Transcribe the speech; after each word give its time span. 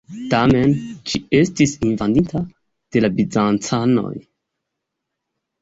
Tamen, 0.29 0.71
ĝi 1.11 1.19
estis 1.39 1.75
invadita 1.89 2.41
de 2.97 3.05
la 3.05 3.13
bizancanoj. 3.21 4.13